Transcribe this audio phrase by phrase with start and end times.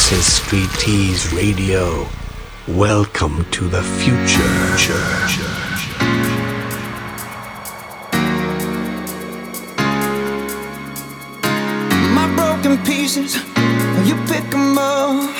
[0.00, 2.08] This is Street Tease Radio.
[2.66, 4.48] Welcome to the future.
[12.16, 13.36] My broken pieces,
[14.08, 15.36] you pick them up.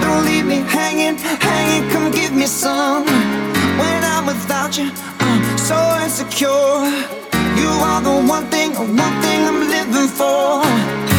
[0.00, 3.04] Don't leave me hanging, hanging, come give me some.
[3.04, 4.90] When I'm without you,
[5.20, 6.80] I'm so insecure.
[7.60, 11.17] You are the one thing, one thing I'm living for.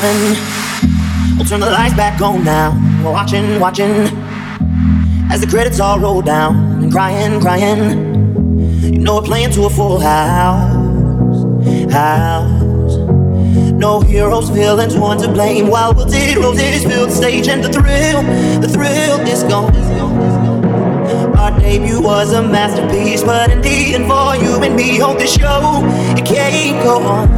[0.00, 0.36] Darling,
[1.36, 2.70] we'll turn the lights back on now.
[3.02, 3.90] We're watching, watching
[5.28, 8.94] as the credits all roll down and crying, crying.
[8.94, 11.42] You know we're playing to a full house,
[11.92, 12.96] house.
[13.72, 15.66] No heroes, villains, one to blame.
[15.66, 18.22] While wilted roses fill the stage, and the thrill,
[18.60, 19.74] the thrill is gone.
[21.36, 25.34] Our debut was a masterpiece, but in the end, for you and me on this
[25.34, 25.80] show,
[26.16, 27.37] it can't go on.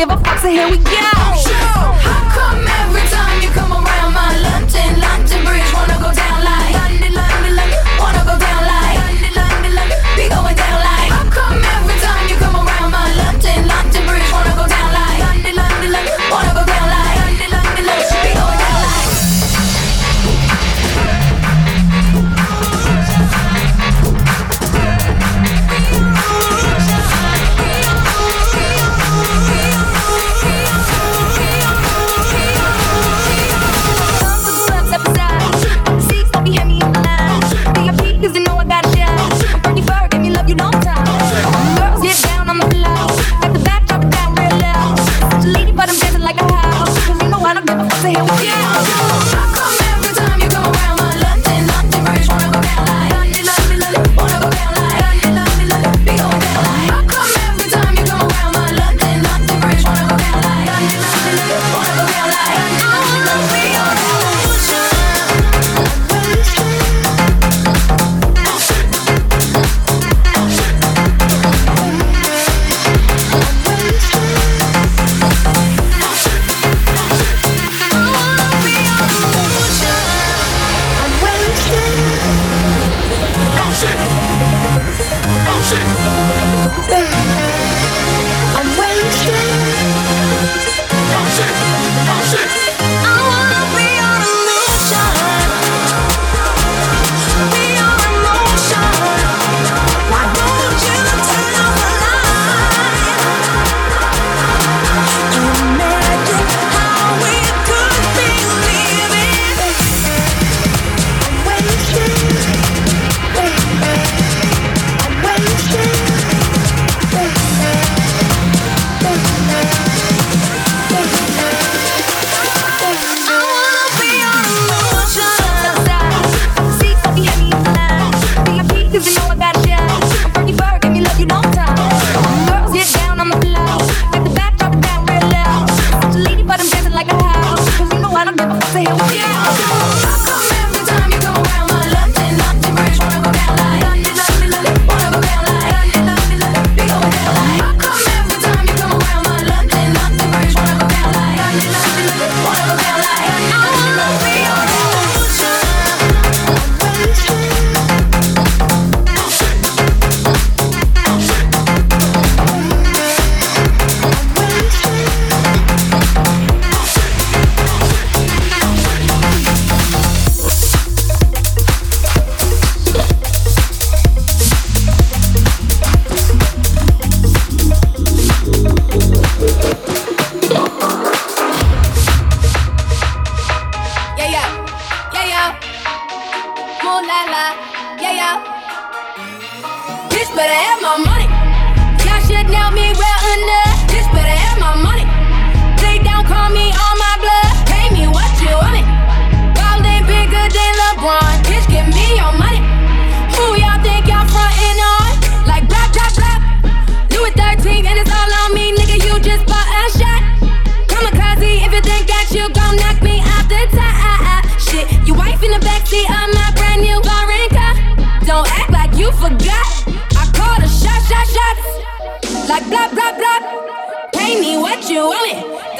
[0.00, 1.59] give a fuck, so here we go.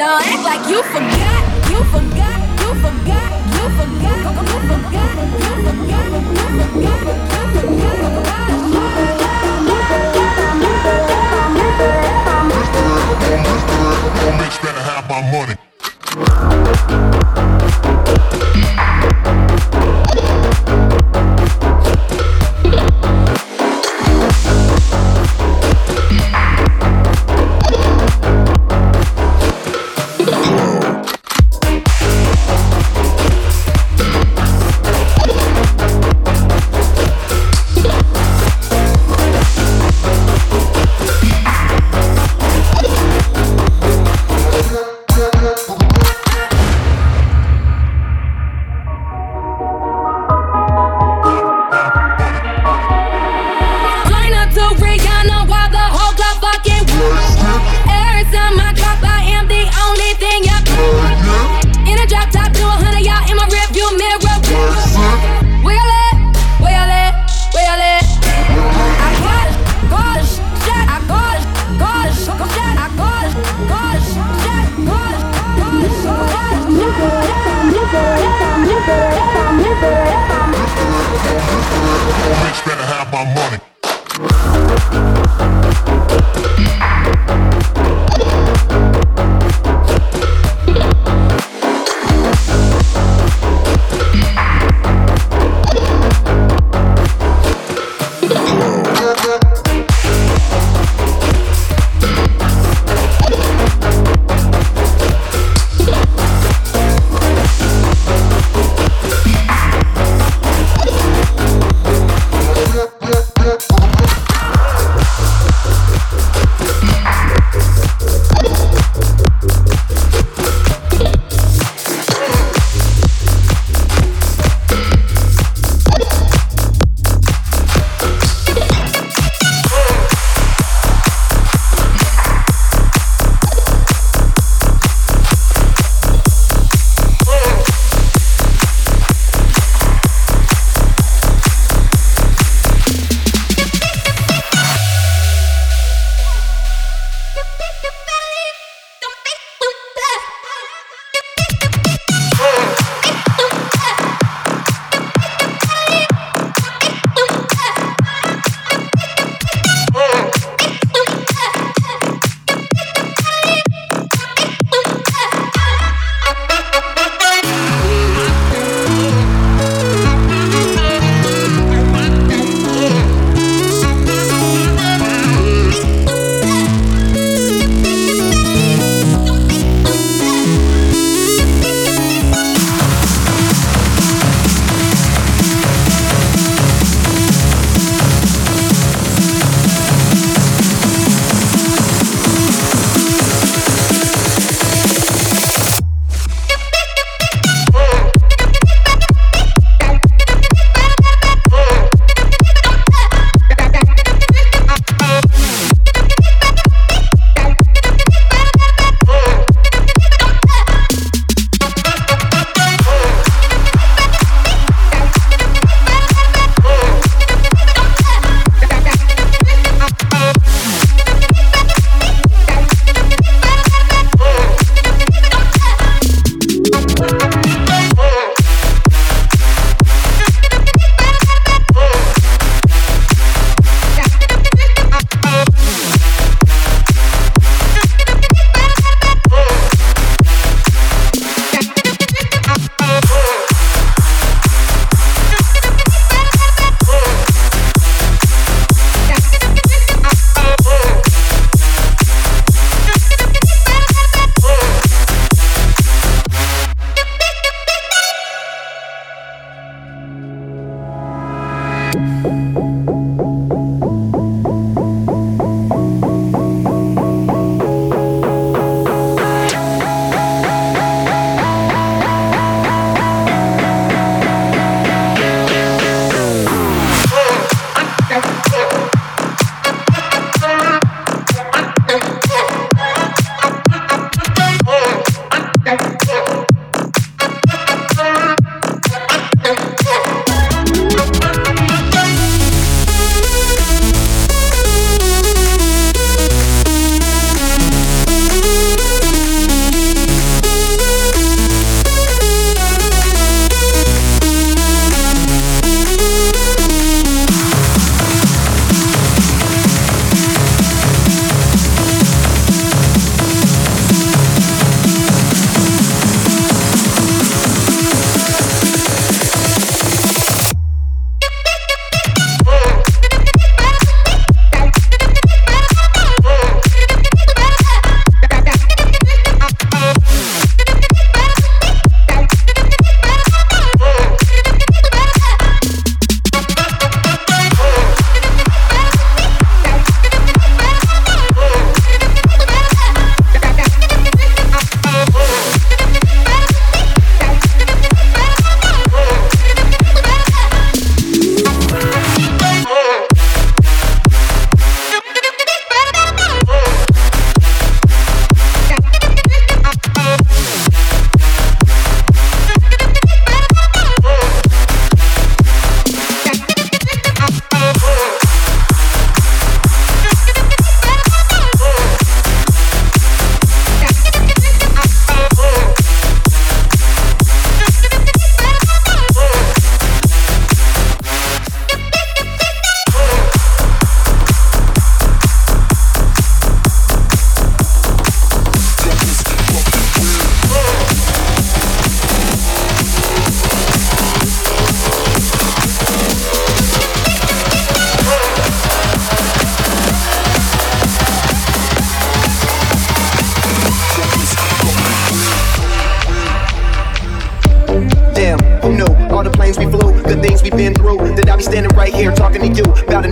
[0.01, 1.45] Don't act like you forgot.
[1.69, 2.41] You forgot.
[2.57, 3.31] You forgot.
[3.53, 4.17] You forgot.
[4.17, 5.21] You forgot.
[5.37, 6.01] You forgot.
[6.01, 6.89] You forgot.
[14.41, 15.51] Bitch better have my money.
[15.53, 15.60] out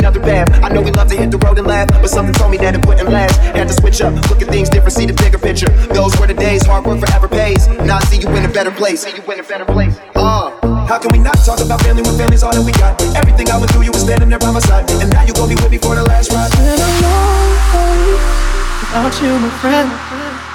[0.09, 0.65] Another bath.
[0.65, 2.75] I know we love to hit the road and laugh, but something told me that
[2.75, 3.37] it wouldn't last.
[3.53, 5.69] Had to switch up, look at things different, see the bigger picture.
[5.93, 7.69] Those were the days, hard work forever pays.
[7.85, 9.03] Now I see you in a better place.
[9.03, 9.99] See you in a better place.
[10.17, 10.51] Uh,
[10.87, 13.01] how can we not talk about family when family's all that we got?
[13.17, 15.49] Everything I went through, you were standing there by my side, and now you gon'
[15.49, 16.51] be with me for the last ride.
[16.57, 18.49] Been a long way
[18.89, 19.89] without you, my friend,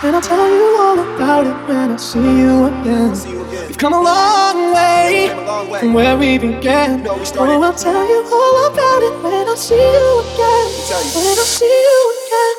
[0.03, 3.11] and I'll tell you all about it when I see you again.
[3.67, 5.29] We've come a long way
[5.79, 7.07] from where we began.
[7.07, 10.67] Oh, I'll tell you all about it when I see you again.
[11.15, 12.55] When I see you again.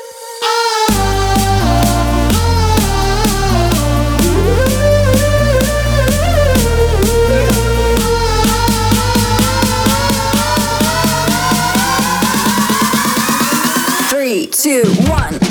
[14.09, 15.44] Three, two, one,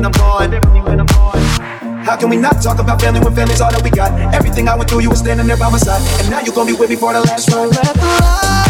[0.00, 2.04] when I'm gone.
[2.04, 4.12] How can we not talk about family when family's all that we got?
[4.34, 6.00] Everything I went through, you were standing there by my side.
[6.20, 8.69] And now you gon' be with me for the last ride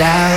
[0.00, 0.29] The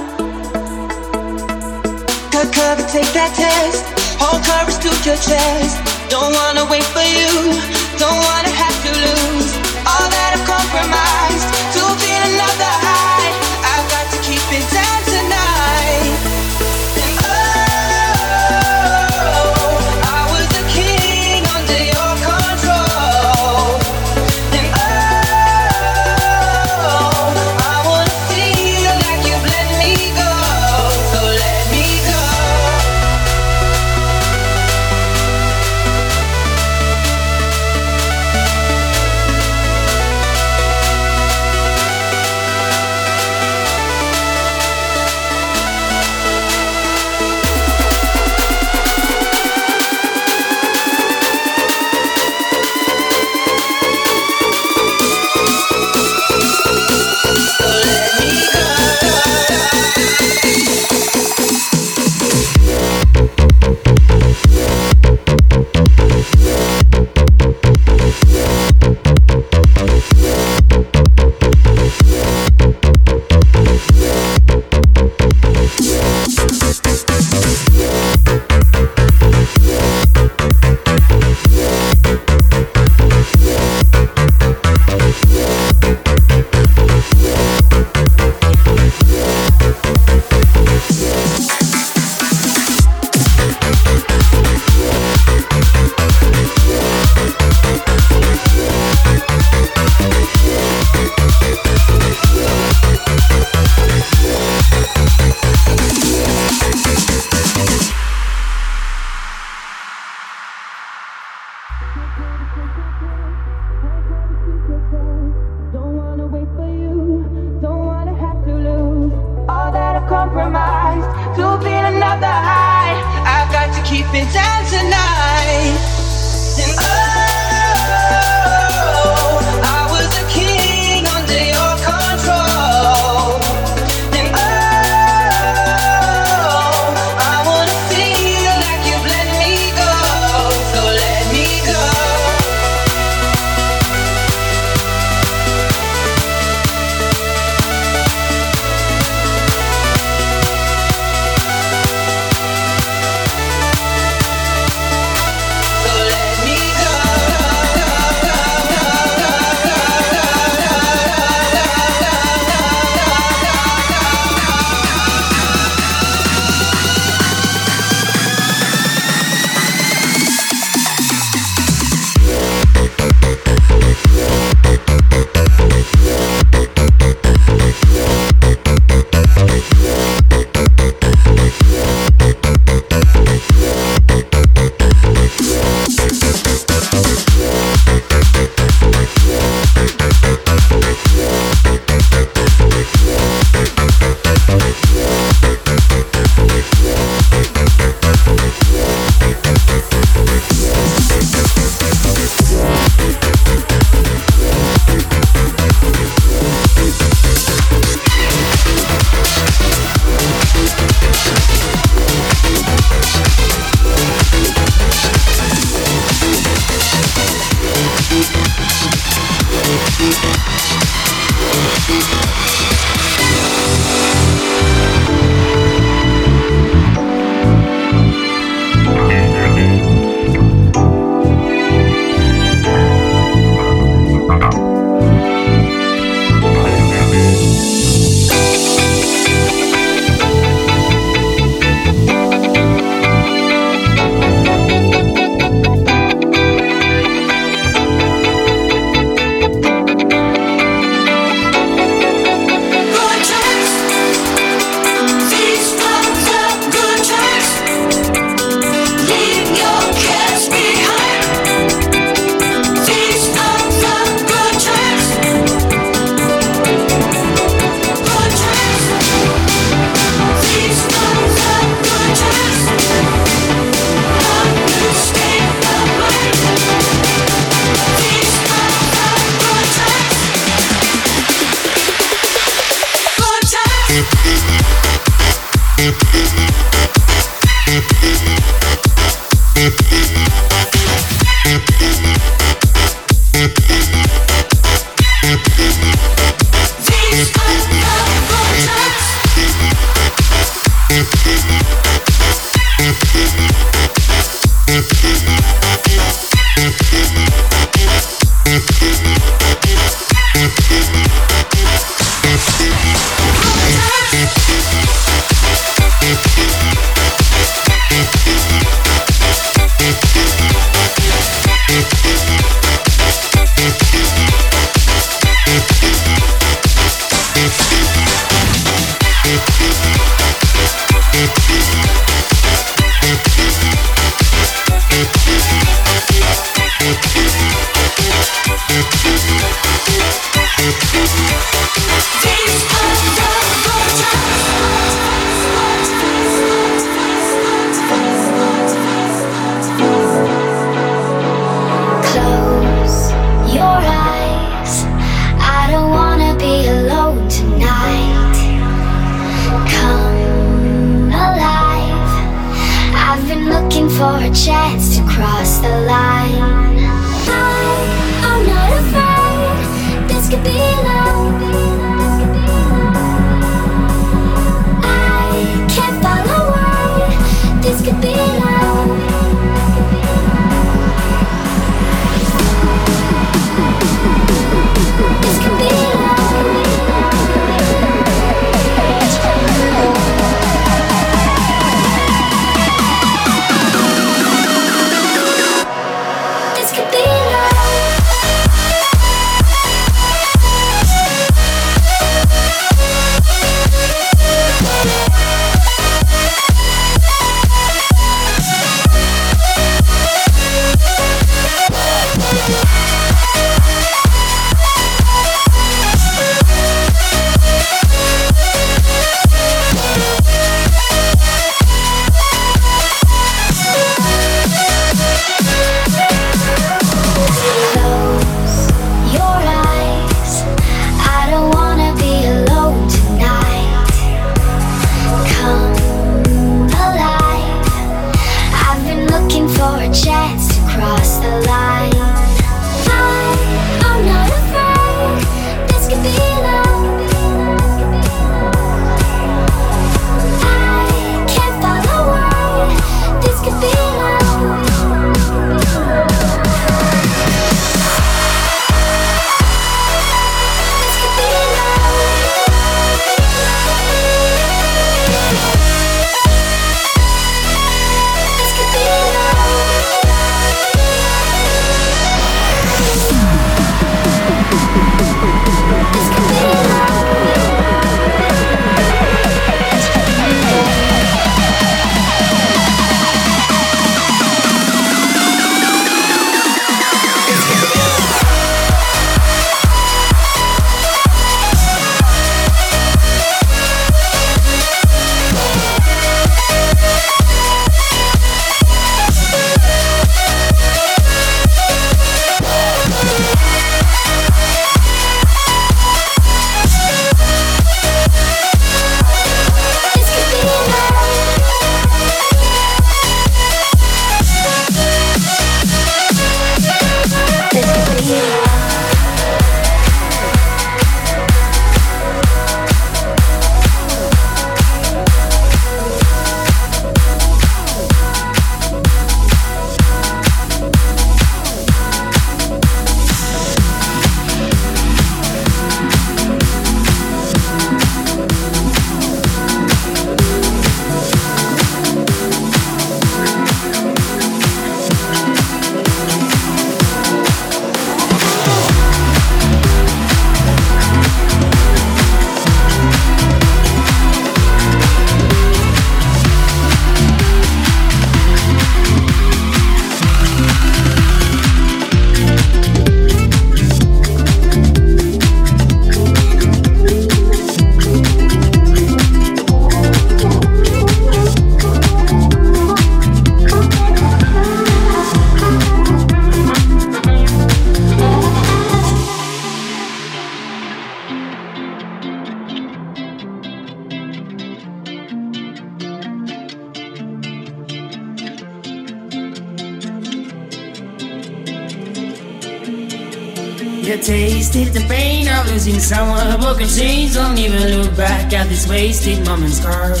[593.92, 596.40] You tasted the pain of losing someone.
[596.40, 600.00] Broken chains don't even look back at this wasted moment's scars.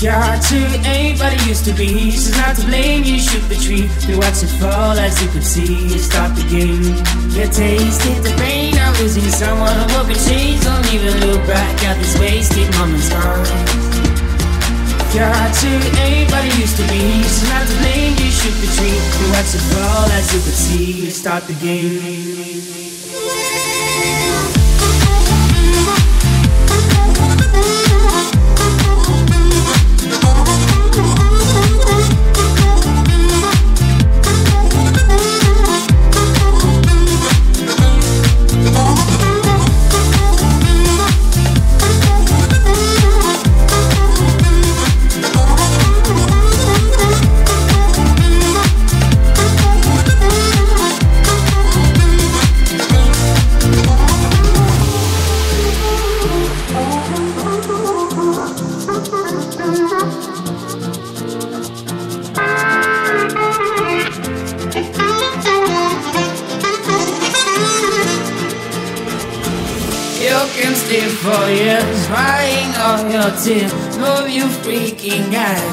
[0.00, 2.12] You're to anybody used to be.
[2.12, 3.02] She's not to blame.
[3.02, 3.90] You shook the tree.
[4.06, 5.88] We watched it fall as you could see.
[5.88, 6.94] You stopped the game.
[7.34, 9.74] You tasted the pain of losing someone.
[9.88, 13.89] Broken chains don't even look back at this wasted moment's scars.
[15.12, 17.22] You're to anybody used to be.
[17.24, 18.16] She's not to blame.
[18.16, 18.94] You shook the tree.
[19.18, 21.04] We watched it fall as you could see.
[21.04, 22.89] You start the game.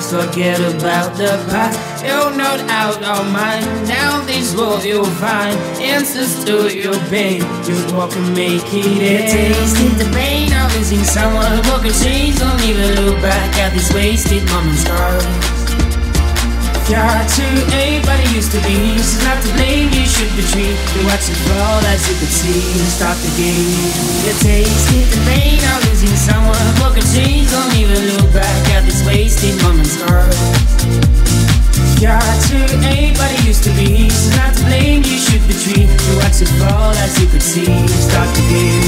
[0.10, 2.04] Forget about the past.
[2.04, 3.66] You'll not out of mind.
[3.88, 7.42] Now this world you'll find answers to your pain.
[7.64, 9.32] Just walk and make it end.
[9.32, 11.62] Tasted the pain of losing someone.
[11.64, 15.67] Broken chains, don't even look back at these wasted moments.
[16.88, 17.44] You're to
[17.76, 18.96] anybody used to be.
[18.96, 19.92] She's not to blame.
[19.92, 20.72] You should tree.
[20.72, 22.64] You watch it fall as you could see.
[22.88, 23.92] Stop the game.
[24.24, 26.56] You tasted the pain of losing someone.
[26.80, 30.40] Broken chains don't even look back at this wasted moment's scars.
[32.00, 34.08] You're to anybody used to be.
[34.08, 35.04] She's not to blame.
[35.04, 35.92] You should tree.
[35.92, 37.68] You watch it fall as you could see.
[38.08, 38.88] Stop the game.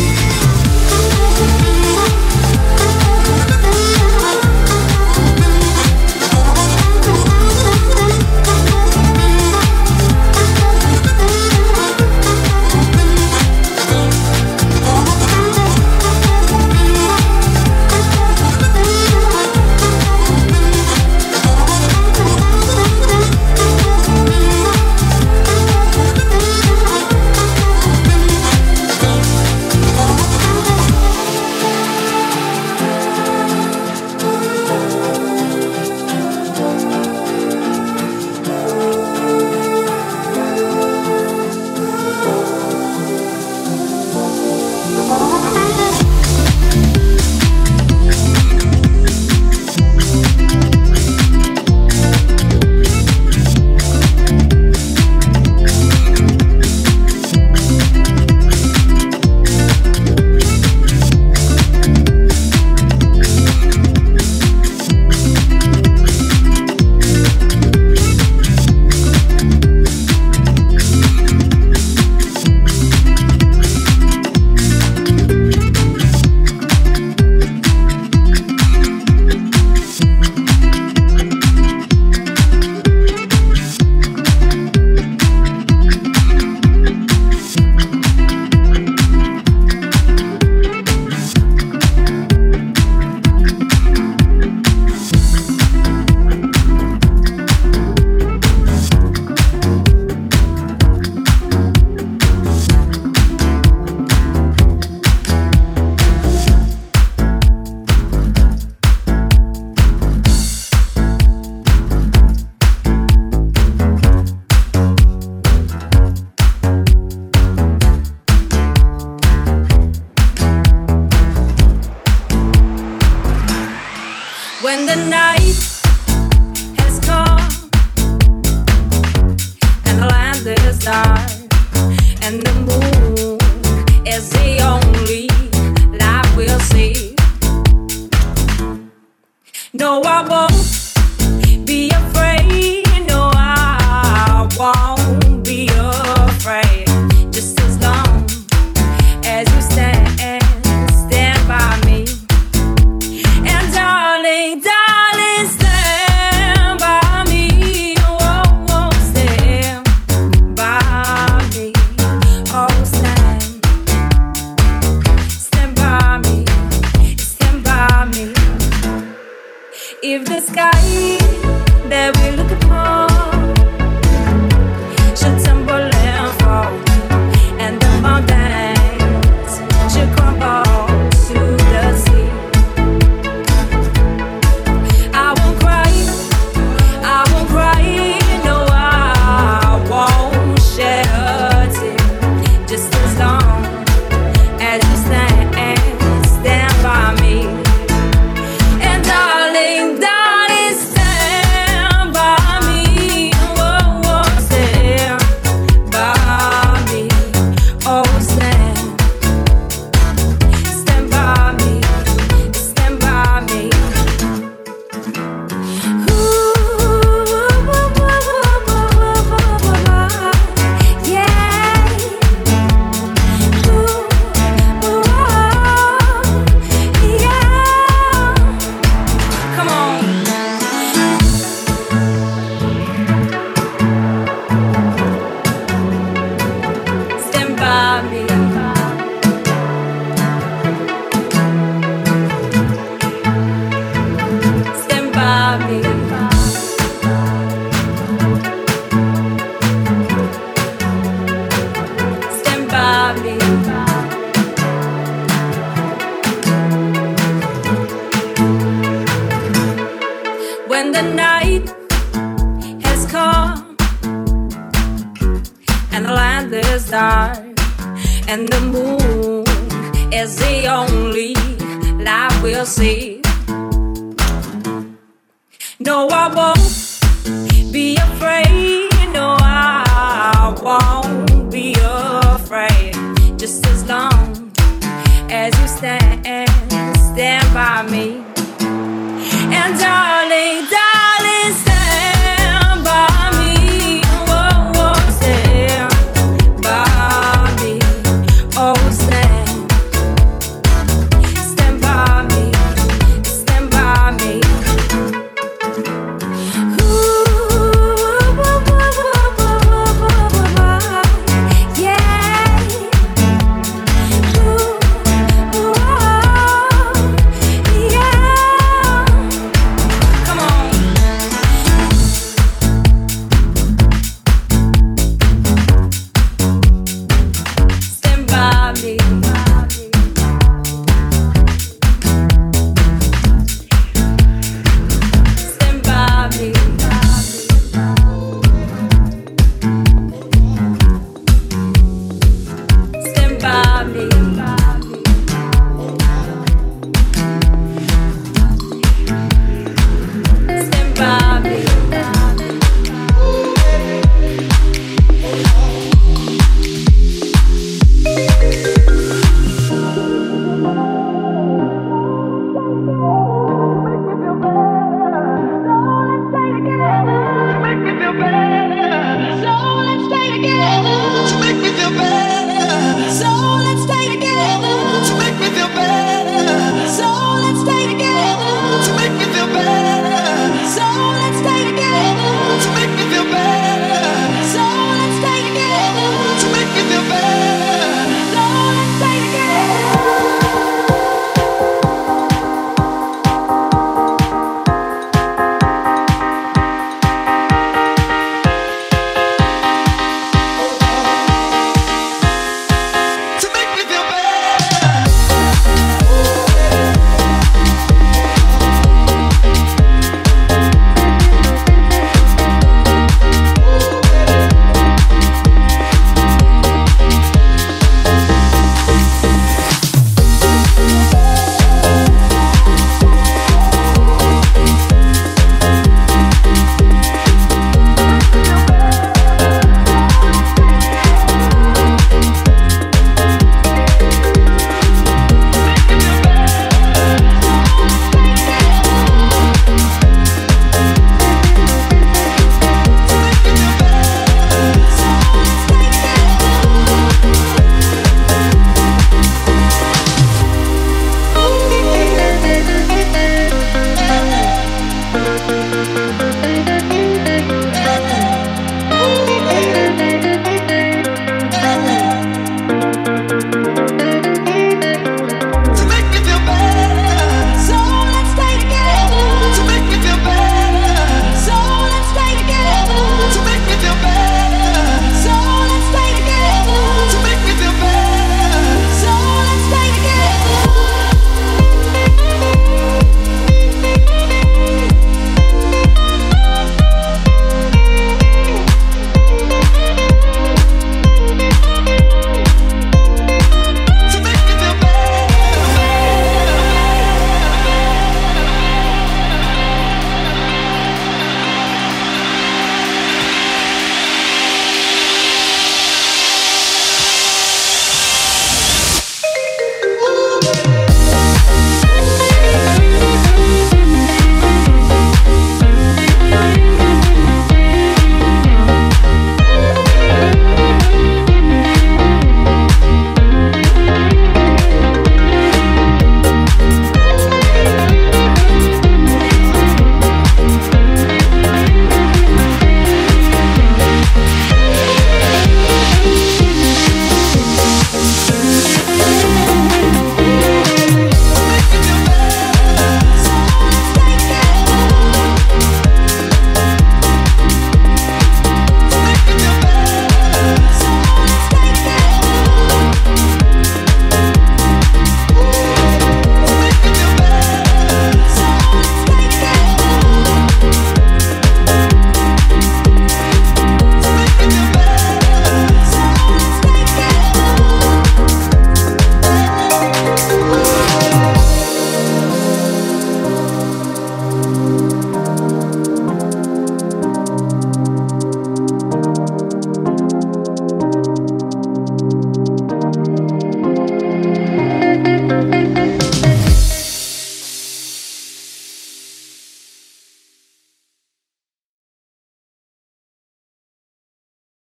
[287.53, 288.28] by me.